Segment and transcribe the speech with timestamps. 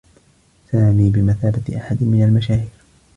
[0.71, 2.69] سامي بمثابة أحد من المشاهير.